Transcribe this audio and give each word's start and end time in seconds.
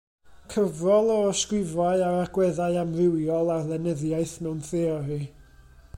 Cyfrol 0.53 1.11
o 1.15 1.17
ysgrifau 1.33 2.01
ar 2.07 2.17
agweddau 2.23 2.79
amrywiol 2.85 3.53
ar 3.57 3.69
lenyddiaeth 3.73 4.37
mewn 4.47 4.67
theori. 4.71 5.21